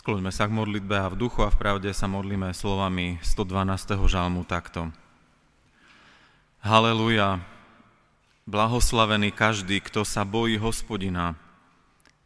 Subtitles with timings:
[0.00, 4.00] Skloňme sa k modlitbe a v duchu a v pravde sa modlíme slovami 112.
[4.08, 4.88] žalmu takto.
[6.64, 7.44] Haleluja,
[8.48, 11.36] blahoslavený každý, kto sa bojí hospodina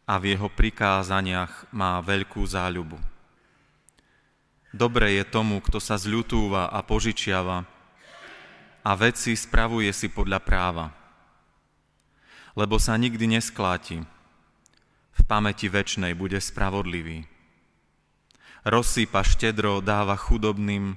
[0.07, 2.95] a v jeho prikázaniach má veľkú záľubu.
[4.71, 7.67] Dobre je tomu, kto sa zľutúva a požičiava
[8.87, 10.95] a veci spravuje si podľa práva,
[12.55, 13.99] lebo sa nikdy neskláti,
[15.11, 17.34] v pamäti väčnej bude spravodlivý
[18.65, 20.97] rozsýpa štedro, dáva chudobným,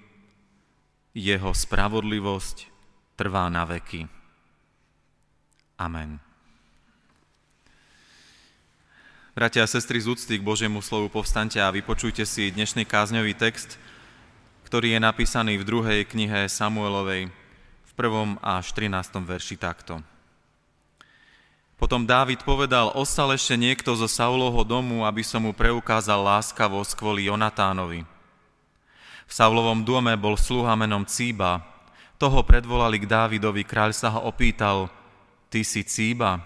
[1.11, 2.71] jeho spravodlivosť
[3.19, 4.07] trvá na veky.
[5.77, 6.23] Amen.
[9.37, 13.77] Bratia a sestry z úcty k Božiemu slovu povstante a vypočujte si dnešný kázňový text,
[14.65, 17.29] ktorý je napísaný v druhej knihe Samuelovej
[17.85, 19.21] v prvom až 13.
[19.21, 20.01] verši takto.
[21.77, 27.29] Potom Dávid povedal, ostal ešte niekto zo Saulovho domu, aby som mu preukázal láskavosť kvôli
[27.29, 28.01] Jonatánovi.
[29.29, 31.61] V Saulovom dome bol sluha menom Cíba.
[32.17, 34.89] Toho predvolali k Dávidovi, kráľ sa ho opýtal,
[35.53, 36.41] ty si Cíba?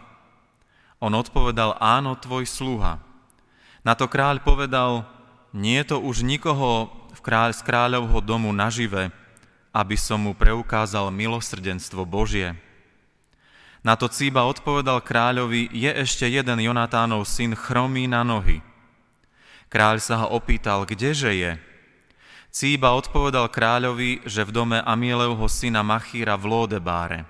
[0.99, 2.99] On odpovedal, áno, tvoj sluha.
[3.87, 5.07] Na to kráľ povedal,
[5.55, 9.15] nie je to už nikoho v kráľ, z kráľovho domu nažive,
[9.71, 12.51] aby som mu preukázal milosrdenstvo Božie.
[13.81, 18.61] Na to Cíba odpovedal kráľovi, je ešte jeden Jonatánov syn chromý na nohy.
[19.73, 21.51] Kráľ sa ho opýtal, kdeže je?
[22.53, 27.25] Cíba odpovedal kráľovi, že v dome Amielevho syna Machíra v Lódebáre.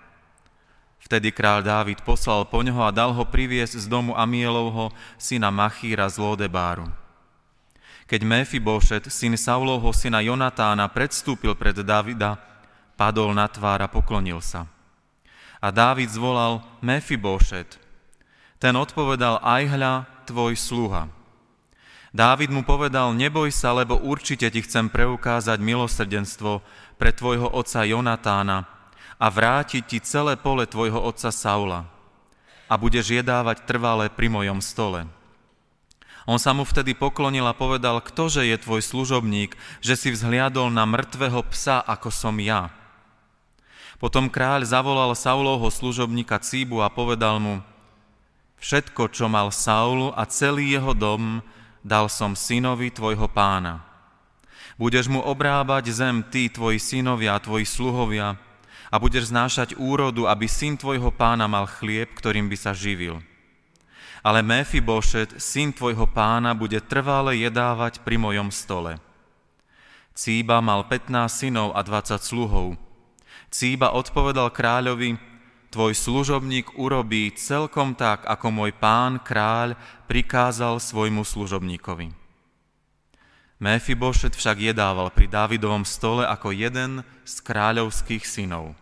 [1.02, 6.06] Vtedy kráľ Dávid poslal po ňoho a dal ho priviesť z domu Amielovho syna Machíra
[6.12, 6.88] z Lódebáru.
[8.12, 12.36] Keď Mefibošet, syn Saulovho syna Jonatána, predstúpil pred Davida,
[13.00, 14.68] padol na tvár a poklonil sa.
[15.62, 17.78] A Dávid zvolal Mefibošet.
[18.58, 19.94] Ten odpovedal, aj hľa,
[20.26, 21.10] tvoj sluha.
[22.12, 26.60] Dávid mu povedal, neboj sa, lebo určite ti chcem preukázať milosrdenstvo
[27.00, 28.68] pre tvojho otca Jonatána
[29.16, 31.88] a vrátiť ti celé pole tvojho otca Saula
[32.68, 35.08] a budeš jedávať trvale pri mojom stole.
[36.30, 40.86] On sa mu vtedy poklonil a povedal, ktože je tvoj služobník, že si vzhliadol na
[40.86, 42.70] mŕtvého psa, ako som ja.
[44.02, 47.62] Potom kráľ zavolal Saulovho služobníka Cíbu a povedal mu,
[48.58, 51.46] všetko, čo mal Saulu a celý jeho dom,
[51.86, 53.86] dal som synovi tvojho pána.
[54.82, 58.42] Budeš mu obrábať zem ty, tvoji synovia a tvoji sluhovia
[58.90, 63.22] a budeš znášať úrodu, aby syn tvojho pána mal chlieb, ktorým by sa živil.
[64.26, 68.98] Ale Mefibošet, syn tvojho pána, bude trvále jedávať pri mojom stole.
[70.18, 72.74] Cíba mal 15 synov a 20 sluhov,
[73.52, 75.20] Cíba odpovedal kráľovi,
[75.72, 82.12] tvoj služobník urobí celkom tak, ako môj pán kráľ prikázal svojmu služobníkovi.
[83.62, 88.74] Mefibošet však jedával pri Dávidovom stole ako jeden z kráľovských synov.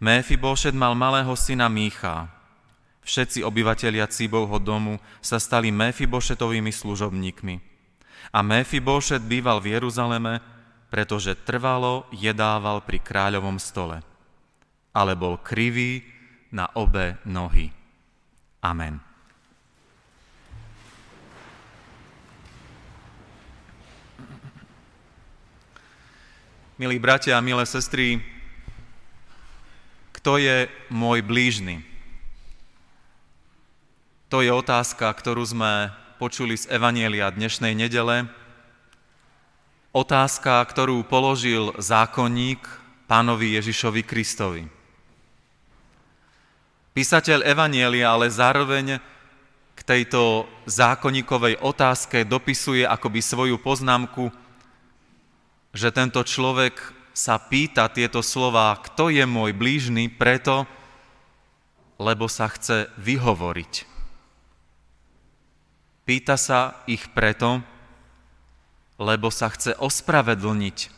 [0.00, 2.32] Mefibošet mal malého syna Mícha.
[3.04, 7.54] Všetci obyvatelia Cíbovho domu sa stali Mefibošetovými služobníkmi.
[8.32, 10.40] A Mefibošet býval v Jeruzaleme,
[10.88, 14.00] pretože trvalo jedával pri kráľovom stole,
[14.94, 16.04] ale bol krivý
[16.54, 17.74] na obe nohy.
[18.62, 19.02] Amen.
[26.74, 28.18] Milí bratia a milé sestry,
[30.10, 31.86] kto je môj blížny?
[34.26, 38.26] To je otázka, ktorú sme počuli z Evanielia dnešnej nedele,
[39.94, 42.66] otázka, ktorú položil zákonník
[43.06, 44.66] pánovi Ježišovi Kristovi.
[46.98, 48.98] Písateľ Evanielia ale zároveň
[49.74, 54.34] k tejto zákonníkovej otázke dopisuje akoby svoju poznámku,
[55.74, 56.74] že tento človek
[57.14, 60.66] sa pýta tieto slova, kto je môj blížny, preto,
[61.98, 63.86] lebo sa chce vyhovoriť.
[66.02, 67.62] Pýta sa ich preto,
[69.00, 70.92] lebo sa chce ospravedlniť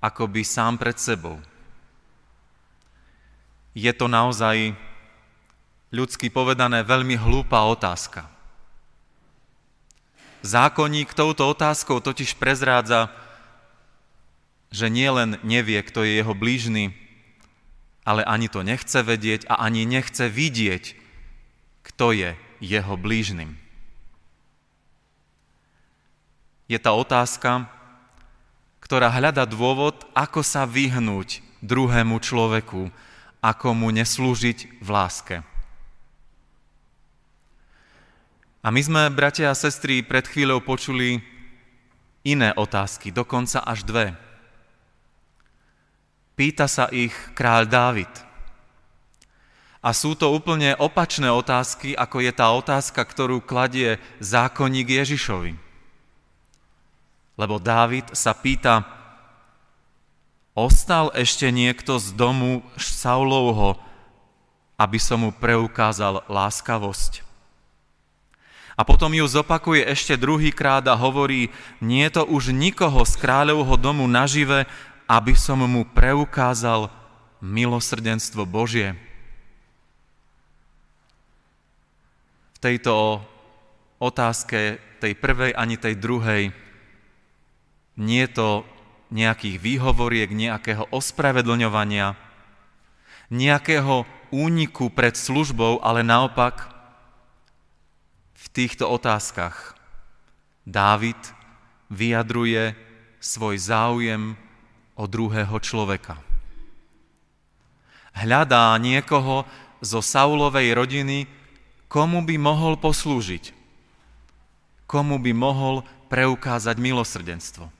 [0.00, 1.38] akoby sám pred sebou.
[3.76, 4.74] Je to naozaj
[5.94, 8.26] ľudsky povedané veľmi hlúpa otázka.
[10.40, 13.12] Zákonník touto otázkou totiž prezrádza,
[14.72, 16.96] že nielen nevie, kto je jeho blížny,
[18.08, 20.96] ale ani to nechce vedieť a ani nechce vidieť,
[21.84, 22.30] kto je
[22.64, 23.59] jeho blížnym.
[26.70, 27.66] Je tá otázka,
[28.78, 32.94] ktorá hľada dôvod, ako sa vyhnúť druhému človeku,
[33.42, 35.36] ako mu neslúžiť v láske.
[38.62, 41.18] A my sme, bratia a sestry, pred chvíľou počuli
[42.22, 44.14] iné otázky, dokonca až dve.
[46.38, 48.12] Pýta sa ich kráľ Dávid.
[49.80, 55.69] A sú to úplne opačné otázky, ako je tá otázka, ktorú kladie zákonník Ježišovi.
[57.40, 58.84] Lebo Dávid sa pýta,
[60.52, 63.80] ostal ešte niekto z domu Saulovho,
[64.76, 67.24] aby som mu preukázal láskavosť.
[68.76, 74.04] A potom ju zopakuje ešte druhýkrát a hovorí, nie to už nikoho z kráľovho domu
[74.08, 74.68] nažive,
[75.04, 76.88] aby som mu preukázal
[77.40, 78.96] milosrdenstvo Božie.
[82.56, 83.24] V tejto
[84.00, 86.52] otázke, tej prvej ani tej druhej,
[88.00, 88.48] nie je to
[89.12, 92.16] nejakých výhovoriek, nejakého ospravedlňovania,
[93.28, 96.80] nejakého úniku pred službou, ale naopak
[98.50, 99.78] týchto otázkach
[100.66, 101.18] Dávid
[101.90, 102.74] vyjadruje
[103.18, 104.38] svoj záujem
[104.94, 106.20] o druhého človeka.
[108.14, 109.46] Hľadá niekoho
[109.80, 111.30] zo Saulovej rodiny,
[111.86, 113.54] komu by mohol poslúžiť,
[114.84, 117.79] komu by mohol preukázať milosrdenstvo.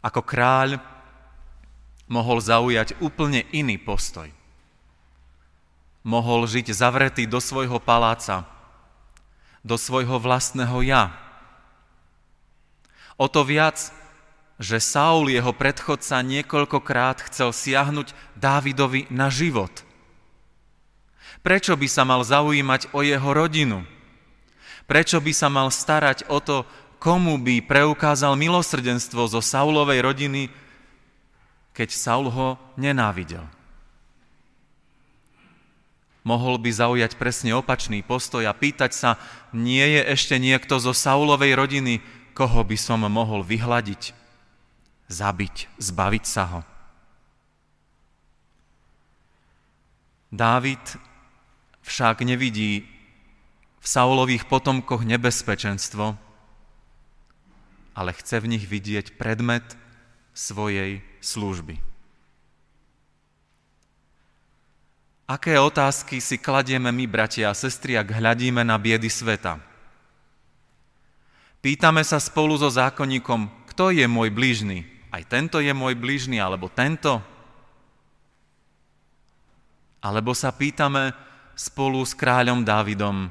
[0.00, 0.80] Ako kráľ
[2.10, 4.26] mohol zaujať úplne iný postoj.
[6.02, 8.48] Mohol žiť zavretý do svojho paláca,
[9.60, 11.12] do svojho vlastného ja.
[13.20, 13.92] O to viac,
[14.60, 19.72] že Saul, jeho predchodca, niekoľkokrát chcel siahnuť Dávidovi na život.
[21.40, 23.84] Prečo by sa mal zaujímať o jeho rodinu?
[24.84, 26.68] Prečo by sa mal starať o to,
[27.00, 30.52] komu by preukázal milosrdenstvo zo Saulovej rodiny,
[31.72, 33.42] keď Saul ho nenávidel?
[36.20, 39.10] Mohol by zaujať presne opačný postoj a pýtať sa,
[39.56, 42.04] nie je ešte niekto zo Saulovej rodiny,
[42.36, 44.12] koho by som mohol vyhľadiť,
[45.08, 46.60] zabiť, zbaviť sa ho.
[50.28, 50.84] Dávid
[51.80, 52.84] však nevidí
[53.80, 56.29] v Saulových potomkoch nebezpečenstvo,
[57.94, 59.64] ale chce v nich vidieť predmet
[60.34, 61.78] svojej služby.
[65.30, 69.62] Aké otázky si kladieme my, bratia a sestry, ak hľadíme na biedy sveta?
[71.62, 74.82] Pýtame sa spolu so zákonníkom, kto je môj blížny?
[75.14, 77.22] Aj tento je môj blížny, alebo tento?
[80.02, 81.14] Alebo sa pýtame
[81.54, 83.30] spolu s kráľom Dávidom,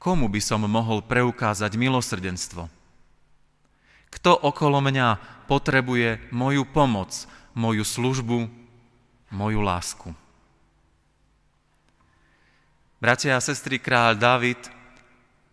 [0.00, 2.72] komu by som mohol preukázať milosrdenstvo?
[4.10, 7.12] Kto okolo mňa potrebuje moju pomoc,
[7.52, 8.48] moju službu,
[9.30, 10.08] moju lásku.
[12.98, 14.60] Bratia a sestry, kráľ David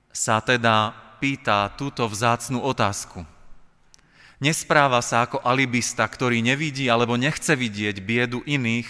[0.09, 3.23] sa teda pýta túto vzácnú otázku.
[4.37, 8.89] Nespráva sa ako alibista, ktorý nevidí alebo nechce vidieť biedu iných,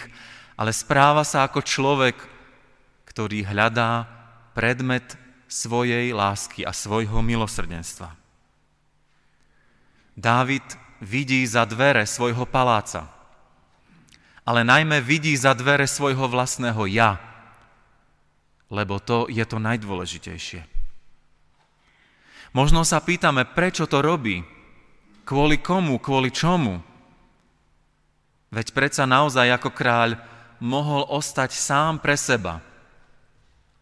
[0.58, 2.16] ale správa sa ako človek,
[3.08, 4.04] ktorý hľadá
[4.52, 8.12] predmet svojej lásky a svojho milosrdenstva.
[10.14, 10.64] Dávid
[11.00, 13.08] vidí za dvere svojho paláca–
[14.48, 17.20] ale najmä vidí za dvere svojho vlastného ja,
[18.72, 20.64] lebo to je to najdôležitejšie.
[22.56, 24.40] Možno sa pýtame, prečo to robí,
[25.28, 26.80] kvôli komu, kvôli čomu.
[28.48, 30.16] Veď predsa naozaj ako kráľ
[30.64, 32.64] mohol ostať sám pre seba,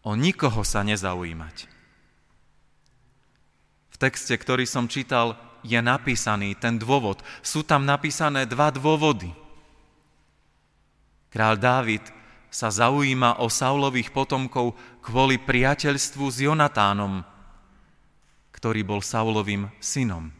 [0.07, 1.67] o nikoho sa nezaujímať.
[3.91, 5.35] V texte, ktorý som čítal,
[5.67, 7.19] je napísaný ten dôvod.
[7.43, 9.27] Sú tam napísané dva dôvody–
[11.37, 12.01] Král Dávid
[12.47, 14.73] sa zaujíma o Saulových potomkov
[15.05, 17.21] kvôli priateľstvu s Jonatánom,
[18.55, 20.33] ktorý bol Saulovým synom.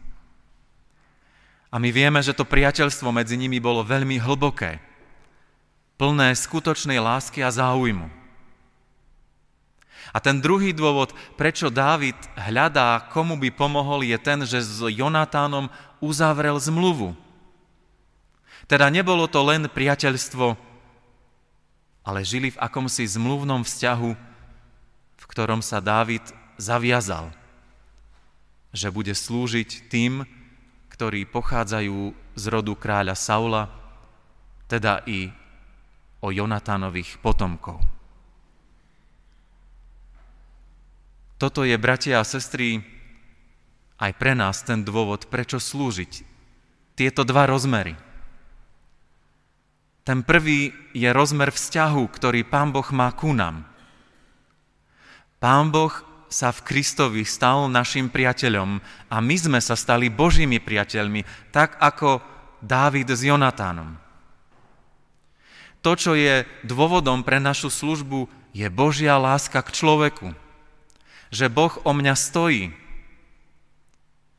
[1.67, 4.81] A my vieme, že to priateľstvo medzi nimi bolo veľmi hlboké,
[6.01, 8.07] plné skutočnej lásky a záujmu.
[10.17, 15.69] A ten druhý dôvod, prečo Dávid hľadá, komu by pomohol, je ten, že s Jonatánom
[16.01, 17.13] uzavrel zmluvu.
[18.65, 20.67] Teda nebolo to len priateľstvo
[22.07, 24.11] ale žili v akomsi zmluvnom vzťahu,
[25.19, 26.23] v ktorom sa Dávid
[26.55, 27.35] zaviazal,
[28.71, 30.23] že bude slúžiť tým,
[30.87, 33.67] ktorí pochádzajú z rodu kráľa Saula,
[34.71, 35.27] teda i
[36.23, 37.83] o Jonatánových potomkov.
[41.37, 42.81] Toto je, bratia a sestry,
[44.01, 46.25] aj pre nás ten dôvod, prečo slúžiť.
[46.97, 47.97] Tieto dva rozmery–
[50.07, 53.67] ten prvý je rozmer vzťahu, ktorý Pán Boh má ku nám.
[55.43, 55.91] Pán Boh
[56.31, 58.79] sa v Kristovi stal našim priateľom
[59.11, 62.23] a my sme sa stali Božími priateľmi, tak ako
[62.63, 63.99] Dávid s Jonatánom.
[65.83, 70.31] To, čo je dôvodom pre našu službu, je Božia láska k človeku.
[71.27, 72.71] Že Boh o mňa stojí,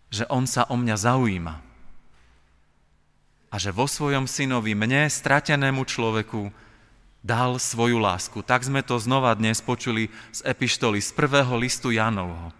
[0.09, 1.55] že On sa o mňa zaujíma.
[3.49, 6.53] A že vo svojom synovi mne, stratenému človeku,
[7.25, 8.41] dal svoju lásku.
[8.45, 12.53] Tak sme to znova dnes počuli z epištoly, z prvého listu Jánovho.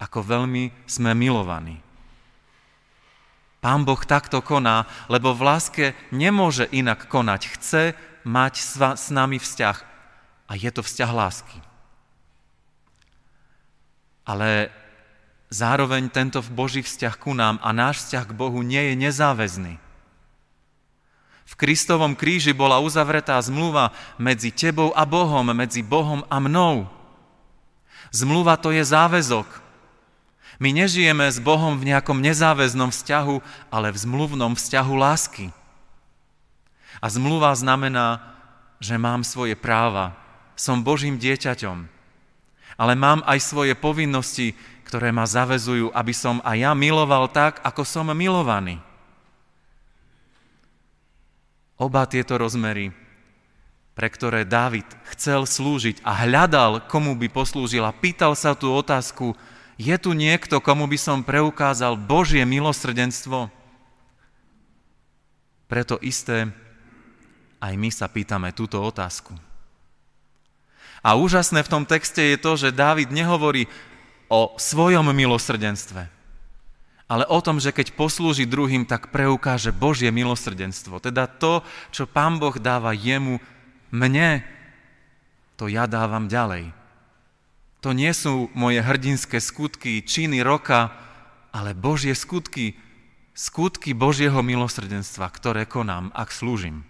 [0.00, 1.80] Ako veľmi sme milovaní.
[3.60, 7.40] Pán Boh takto koná, lebo v láske nemôže inak konať.
[7.52, 7.82] Chce
[8.24, 8.54] mať
[8.96, 9.76] s nami vzťah
[10.48, 11.58] a je to vzťah lásky.
[14.24, 14.70] Ale
[15.50, 19.74] zároveň tento Boží vzťah ku nám a náš vzťah k Bohu nie je nezáväzný.
[21.50, 23.90] V Kristovom kríži bola uzavretá zmluva
[24.22, 26.86] medzi tebou a Bohom, medzi Bohom a mnou.
[28.14, 29.46] Zmluva to je záväzok.
[30.62, 35.50] My nežijeme s Bohom v nejakom nezáväznom vzťahu, ale v zmluvnom vzťahu lásky.
[37.02, 38.22] A zmluva znamená,
[38.78, 40.14] že mám svoje práva,
[40.54, 41.88] som Božím dieťaťom,
[42.80, 44.56] ale mám aj svoje povinnosti,
[44.88, 48.80] ktoré ma zavezujú, aby som aj ja miloval tak, ako som milovaný.
[51.76, 52.96] Oba tieto rozmery,
[53.92, 59.36] pre ktoré Dávid chcel slúžiť a hľadal, komu by poslúžil a pýtal sa tú otázku,
[59.76, 63.52] je tu niekto, komu by som preukázal Božie milosrdenstvo?
[65.68, 66.48] Preto isté
[67.60, 69.49] aj my sa pýtame túto otázku.
[71.00, 73.64] A úžasné v tom texte je to, že Dávid nehovorí
[74.28, 76.06] o svojom milosrdenstve,
[77.10, 81.02] ale o tom, že keď poslúži druhým, tak preukáže Božie milosrdenstvo.
[81.02, 83.42] Teda to, čo Pán Boh dáva jemu,
[83.90, 84.46] mne,
[85.58, 86.70] to ja dávam ďalej.
[87.82, 90.94] To nie sú moje hrdinské skutky, činy roka,
[91.50, 92.78] ale Božie skutky,
[93.34, 96.86] skutky Božieho milosrdenstva, ktoré konám, ak slúžim.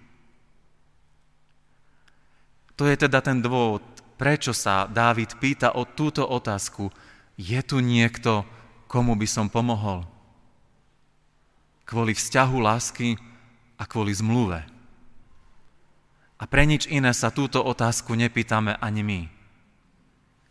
[2.76, 3.84] To je teda ten dôvod,
[4.20, 6.92] prečo sa Dávid pýta o túto otázku.
[7.40, 8.44] Je tu niekto,
[8.84, 10.04] komu by som pomohol.
[11.88, 13.16] Kvôli vzťahu lásky
[13.80, 14.60] a kvôli zmluve.
[16.36, 19.20] A pre nič iné sa túto otázku nepýtame ani my.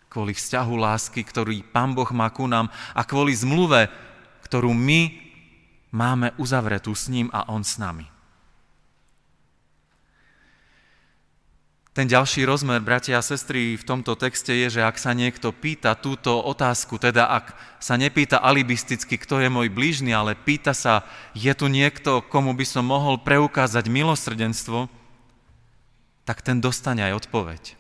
[0.10, 3.86] Kvôli vzťahu lásky, ktorý Pán Boh má ku nám a kvôli zmluve,
[4.50, 5.14] ktorú my
[5.94, 8.10] máme uzavretú s ním a on s nami.
[11.90, 15.98] Ten ďalší rozmer, bratia a sestry, v tomto texte je, že ak sa niekto pýta
[15.98, 21.02] túto otázku, teda ak sa nepýta alibisticky, kto je môj blížny, ale pýta sa,
[21.34, 24.86] je tu niekto, komu by som mohol preukázať milosrdenstvo,
[26.30, 27.74] tak ten dostane aj odpoveď.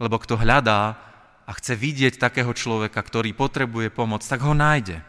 [0.00, 0.96] Lebo kto hľadá
[1.44, 5.04] a chce vidieť takého človeka, ktorý potrebuje pomoc, tak ho nájde.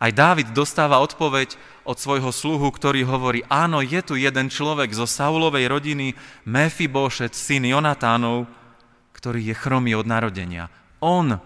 [0.00, 5.04] Aj Dávid dostáva odpoveď od svojho sluhu, ktorý hovorí, áno, je tu jeden človek zo
[5.04, 6.16] Saulovej rodiny,
[6.48, 8.48] Mefibošet, syn Jonatánov,
[9.12, 10.72] ktorý je chromý od narodenia.
[11.02, 11.36] On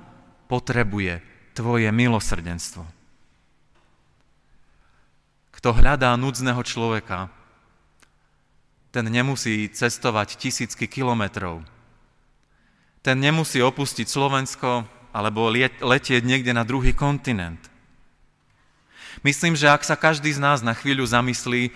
[0.47, 1.25] potrebuje
[1.57, 2.85] tvoje milosrdenstvo.
[5.57, 7.33] Kto hľadá núdzneho človeka,
[8.93, 11.65] ten nemusí cestovať tisícky kilometrov.
[13.05, 17.76] Ten nemusí opustiť Slovensko alebo letieť niekde na druhý kontinent
[19.25, 21.73] Myslím, že ak sa každý z nás na chvíľu zamyslí,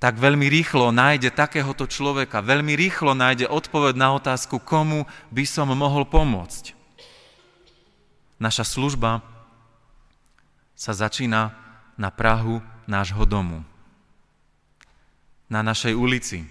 [0.00, 5.68] tak veľmi rýchlo nájde takéhoto človeka, veľmi rýchlo nájde odpoveď na otázku, komu by som
[5.76, 6.72] mohol pomôcť.
[8.40, 9.20] Naša služba
[10.72, 11.52] sa začína
[12.00, 13.60] na Prahu nášho domu,
[15.52, 16.48] na našej ulici,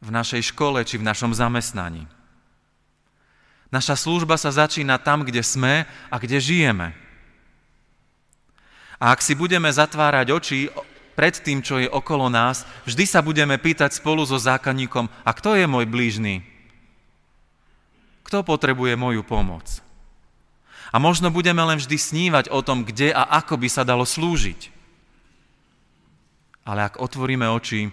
[0.00, 2.08] v našej škole či v našom zamestnaní.
[3.68, 6.96] Naša služba sa začína tam, kde sme a kde žijeme.
[8.98, 10.58] A ak si budeme zatvárať oči
[11.14, 15.54] pred tým, čo je okolo nás, vždy sa budeme pýtať spolu so zákonníkom, a kto
[15.54, 16.42] je môj blížny?
[18.26, 19.66] Kto potrebuje moju pomoc?
[20.90, 24.74] A možno budeme len vždy snívať o tom, kde a ako by sa dalo slúžiť.
[26.66, 27.88] Ale ak otvoríme oči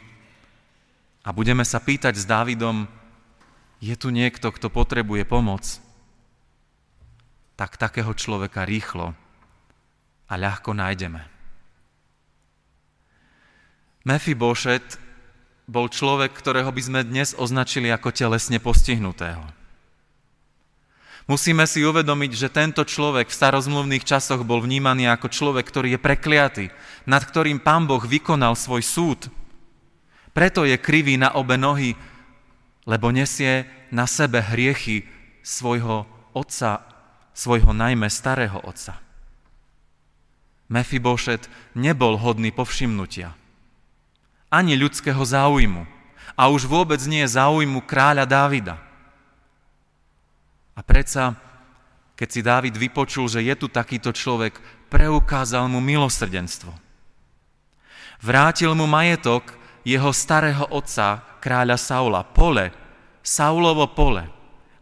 [1.23, 2.89] a budeme sa pýtať s Dávidom,
[3.79, 5.63] je tu niekto, kto potrebuje pomoc,
[7.55, 9.15] tak takého človeka rýchlo
[10.25, 11.21] a ľahko nájdeme.
[14.05, 15.01] Mefibošet
[15.65, 19.41] bol človek, ktorého by sme dnes označili ako telesne postihnutého.
[21.25, 25.99] Musíme si uvedomiť, že tento človek v starozmluvných časoch bol vnímaný ako človek, ktorý je
[26.05, 26.65] prekliatý,
[27.09, 29.19] nad ktorým pán Boh vykonal svoj súd.
[30.37, 31.97] Preto je krivý na obe nohy
[32.85, 35.09] lebo nesie na sebe hriechy
[35.41, 36.05] svojho
[36.37, 36.85] otca,
[37.33, 39.01] svojho najmä starého otca.
[40.65, 41.45] Mefibošet
[41.77, 43.37] nebol hodný povšimnutia,
[44.49, 45.85] ani ľudského záujmu,
[46.35, 48.75] a už vôbec nie záujmu kráľa Dávida.
[50.75, 51.39] A predsa,
[52.19, 54.59] keď si Dávid vypočul, že je tu takýto človek,
[54.91, 56.75] preukázal mu milosrdenstvo.
[58.19, 59.55] Vrátil mu majetok
[59.87, 62.73] jeho starého otca, kráľa Saula, pole,
[63.23, 64.27] Saulovo pole,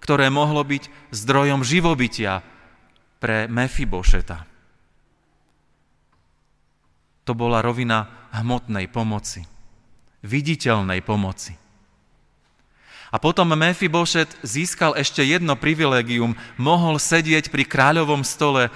[0.02, 2.42] ktoré mohlo byť zdrojom živobytia
[3.22, 4.53] pre Mefibošeta.
[7.24, 9.48] To bola rovina hmotnej pomoci,
[10.26, 11.56] viditeľnej pomoci.
[13.14, 18.74] A potom Mefibošet získal ešte jedno privilegium, mohol sedieť pri kráľovom stole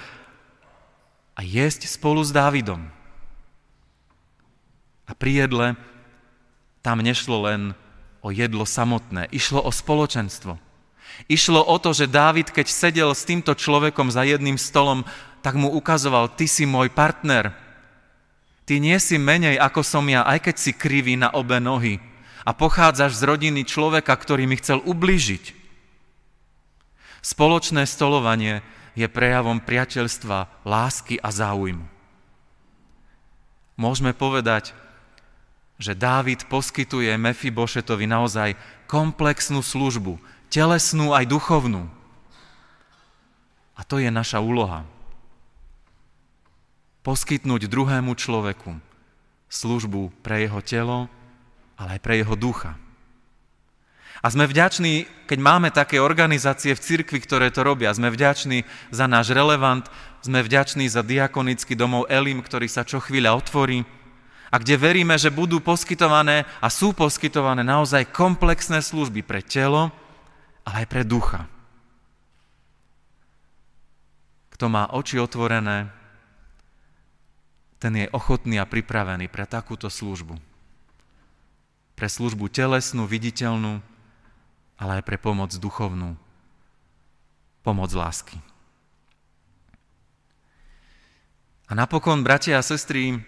[1.34, 2.86] a jesť spolu s Dávidom.
[5.10, 5.66] A pri jedle
[6.86, 7.74] tam nešlo len
[8.22, 10.54] o jedlo samotné, išlo o spoločenstvo.
[11.26, 15.02] Išlo o to, že Dávid, keď sedel s týmto človekom za jedným stolom,
[15.42, 17.50] tak mu ukazoval, ty si môj partner,
[18.68, 22.04] Ty nie si menej ako som ja, aj keď si krivý na obe nohy
[22.44, 25.56] a pochádzaš z rodiny človeka, ktorý mi chcel ublížiť.
[27.24, 28.60] Spoločné stolovanie
[28.92, 31.88] je prejavom priateľstva, lásky a záujmu.
[33.80, 34.76] Môžeme povedať,
[35.80, 38.52] že Dávid poskytuje Mefibošetovi naozaj
[38.84, 40.20] komplexnú službu,
[40.52, 41.88] telesnú aj duchovnú.
[43.72, 44.84] A to je naša úloha
[47.02, 48.78] poskytnúť druhému človeku
[49.48, 50.98] službu pre jeho telo,
[51.78, 52.76] ale aj pre jeho ducha.
[54.18, 57.94] A sme vďační, keď máme také organizácie v cirkvi, ktoré to robia.
[57.94, 59.86] Sme vďační za náš relevant,
[60.26, 63.86] sme vďační za diakonický domov Elim, ktorý sa čo chvíľa otvorí
[64.48, 69.92] a kde veríme, že budú poskytované a sú poskytované naozaj komplexné služby pre telo,
[70.66, 71.46] ale aj pre ducha.
[74.50, 75.92] Kto má oči otvorené,
[77.78, 80.34] ten je ochotný a pripravený pre takúto službu.
[81.94, 83.82] Pre službu telesnú, viditeľnú,
[84.78, 86.14] ale aj pre pomoc duchovnú,
[87.62, 88.38] pomoc lásky.
[91.70, 93.18] A napokon, bratia a sestry,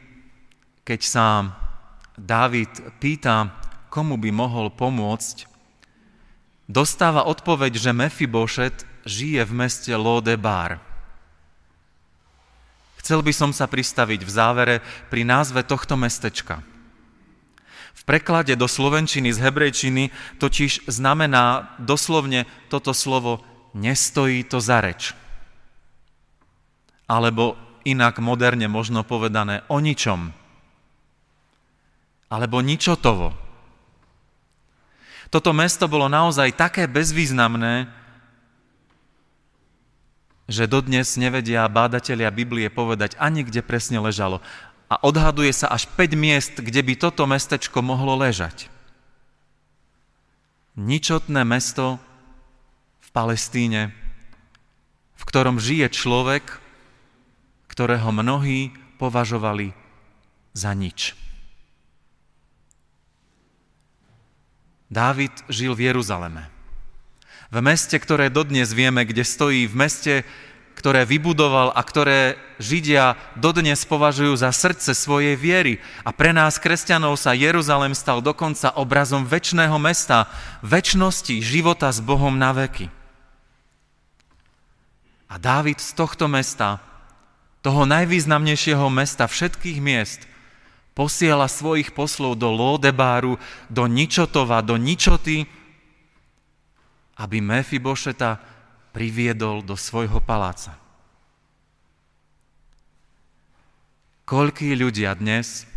[0.82, 1.26] keď sa
[2.18, 3.54] Dávid pýta,
[3.90, 5.46] komu by mohol pomôcť,
[6.66, 10.82] dostáva odpoveď, že Mefibošet žije v meste Lodebar–
[13.00, 14.76] Chcel by som sa pristaviť v závere
[15.08, 16.60] pri názve tohto mestečka.
[17.96, 23.40] V preklade do slovenčiny z hebrejčiny totiž znamená doslovne toto slovo
[23.72, 25.16] nestojí to za reč.
[27.08, 27.56] Alebo
[27.88, 30.36] inak moderne možno povedané o ničom.
[32.30, 33.34] Alebo ničotovo.
[35.30, 37.99] Toto mesto bolo naozaj také bezvýznamné,
[40.50, 44.42] že dodnes nevedia bádatelia Biblie povedať ani kde presne ležalo.
[44.90, 48.66] A odhaduje sa až 5 miest, kde by toto mestečko mohlo ležať.
[50.74, 52.02] Ničotné mesto
[52.98, 53.94] v Palestíne,
[55.14, 56.42] v ktorom žije človek,
[57.70, 59.70] ktorého mnohí považovali
[60.50, 61.14] za nič.
[64.90, 66.59] Dávid žil v Jeruzaleme
[67.50, 70.14] v meste, ktoré dodnes vieme, kde stojí, v meste,
[70.78, 75.76] ktoré vybudoval a ktoré Židia dodnes považujú za srdce svojej viery.
[76.06, 80.30] A pre nás, kresťanov, sa Jeruzalem stal dokonca obrazom väčšného mesta,
[80.64, 82.88] väčšnosti, života s Bohom na veky.
[85.28, 86.80] A Dávid z tohto mesta,
[87.60, 90.24] toho najvýznamnejšieho mesta všetkých miest,
[90.96, 93.36] posiela svojich poslov do Lódebáru,
[93.68, 95.44] do Ničotova, do Ničoty,
[97.20, 98.40] aby Mefibošeta
[98.96, 100.80] priviedol do svojho paláca.
[104.24, 105.68] Koľkí ľudia dnes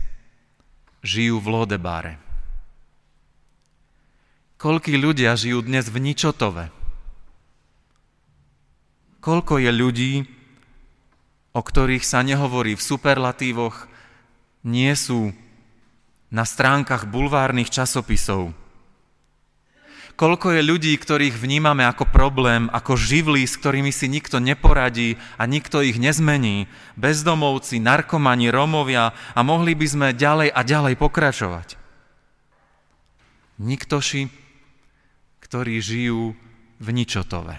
[1.03, 2.13] žijú v Lodebáre?
[4.55, 6.71] Koľkí ľudia žijú dnes v Ničotove?
[9.19, 10.13] Koľko je ľudí,
[11.51, 13.91] o ktorých sa nehovorí v superlatívoch,
[14.63, 15.35] nie sú
[16.31, 18.55] na stránkach bulvárnych časopisov,
[20.13, 25.49] Koľko je ľudí, ktorých vnímame ako problém, ako živlí, s ktorými si nikto neporadí a
[25.49, 26.69] nikto ich nezmení.
[26.93, 31.67] Bezdomovci, narkomani, Rómovia a mohli by sme ďalej a ďalej pokračovať.
[33.57, 34.21] Niktoši,
[35.41, 36.37] ktorí žijú
[36.77, 37.55] v ničotove.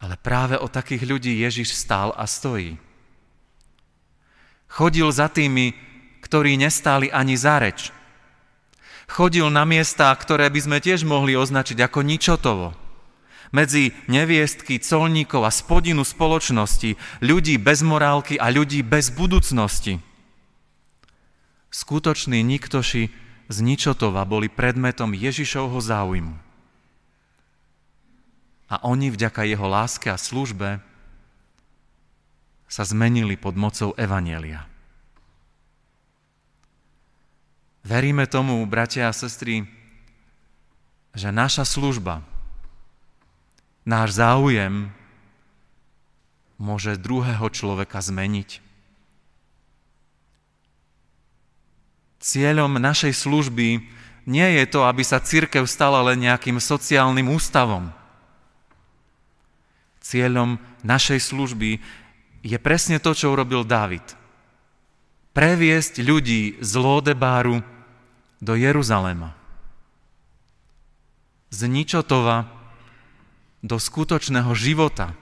[0.00, 2.76] Ale práve o takých ľudí Ježiš stál a stojí.
[4.68, 5.72] Chodil za tými,
[6.20, 7.92] ktorí nestáli ani za reč,
[9.10, 12.78] Chodil na miesta, ktoré by sme tiež mohli označiť ako ničotovo.
[13.50, 19.98] Medzi neviestky, colníkov a spodinu spoločnosti, ľudí bez morálky a ľudí bez budúcnosti.
[21.74, 23.10] Skutoční niktoši
[23.50, 26.38] z Ničotova boli predmetom Ježišovho záujmu.
[28.70, 30.78] A oni vďaka jeho láske a službe
[32.70, 34.69] sa zmenili pod mocou Evanielia.
[37.90, 39.66] Veríme tomu, bratia a sestry,
[41.10, 42.22] že naša služba,
[43.82, 44.94] náš záujem
[46.54, 48.62] môže druhého človeka zmeniť.
[52.22, 53.82] Cieľom našej služby
[54.22, 57.90] nie je to, aby sa církev stala len nejakým sociálnym ústavom.
[59.98, 61.82] Cieľom našej služby
[62.46, 64.14] je presne to, čo urobil Dávid.
[65.34, 67.79] Previesť ľudí z Lódebáru
[68.40, 69.36] do Jeruzalema.
[71.52, 72.48] Z Ničotova
[73.60, 75.12] do skutočného života.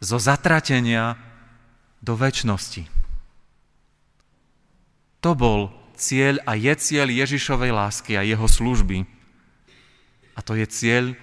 [0.00, 1.20] Zo zatratenia
[2.00, 2.88] do väčšnosti.
[5.20, 9.04] To bol cieľ a je cieľ Ježišovej lásky a jeho služby.
[10.38, 11.18] A to je cieľ,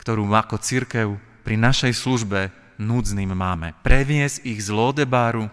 [0.00, 2.48] ktorú ako církev pri našej službe
[2.80, 3.76] núdznym máme.
[3.84, 5.52] Previesť ich z Lodebáru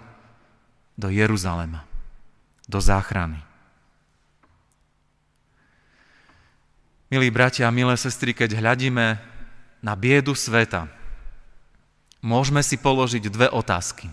[0.96, 1.84] do Jeruzalema,
[2.72, 3.44] do záchrany.
[7.08, 9.16] Milí bratia a milé sestry, keď hľadíme
[9.80, 10.92] na biedu sveta,
[12.20, 14.12] môžeme si položiť dve otázky.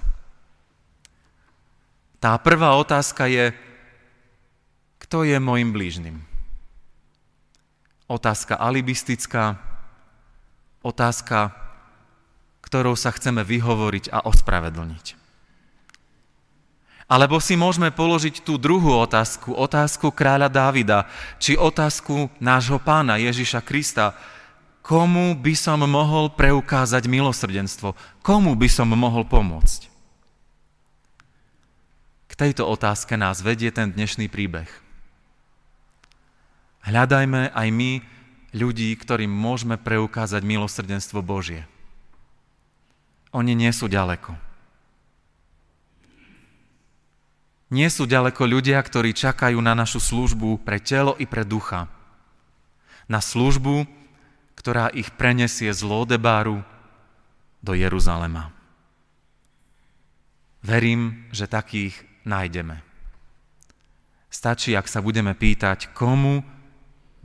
[2.23, 3.51] Tá prvá otázka je,
[5.03, 6.23] kto je môjim blížnym?
[8.07, 9.59] Otázka alibistická,
[10.87, 11.51] otázka,
[12.63, 15.24] ktorou sa chceme vyhovoriť a ospravedlniť.
[17.05, 21.05] Alebo si môžeme položiť tú druhú otázku, otázku kráľa Dávida,
[21.37, 24.17] či otázku nášho pána Ježiša Krista,
[24.81, 27.93] komu by som mohol preukázať milosrdenstvo,
[28.25, 29.93] komu by som mohol pomôcť.
[32.29, 34.69] K tejto otázke nás vedie ten dnešný príbeh.
[36.85, 38.05] Hľadajme aj my
[38.53, 41.65] ľudí, ktorým môžeme preukázať milosrdenstvo Božie.
[43.33, 44.37] Oni nie sú ďaleko.
[47.75, 51.91] Nie sú ďaleko ľudia, ktorí čakajú na našu službu pre telo i pre ducha.
[53.11, 53.83] Na službu,
[54.55, 56.63] ktorá ich prenesie z Lódebáru
[57.59, 58.55] do Jeruzalema.
[60.63, 62.79] Verím, že takých nájdeme.
[64.31, 66.47] Stačí, ak sa budeme pýtať, komu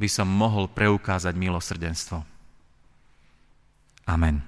[0.02, 2.26] by som mohol preukázať milosrdenstvo.
[4.10, 4.42] Amen.